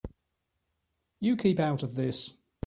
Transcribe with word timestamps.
You 1.19 1.37
keep 1.37 1.59
out 1.59 1.83
of 1.83 1.93
this. 1.93 2.33